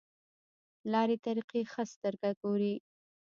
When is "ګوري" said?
2.41-2.75